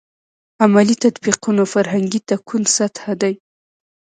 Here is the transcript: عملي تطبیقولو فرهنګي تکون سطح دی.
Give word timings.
عملي 0.63 0.95
تطبیقولو 1.05 1.63
فرهنګي 1.73 2.19
تکون 2.29 2.63
سطح 2.77 3.03
دی. 3.21 3.33